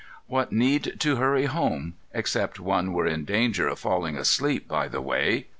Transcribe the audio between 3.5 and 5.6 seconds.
of falling asleep by the way?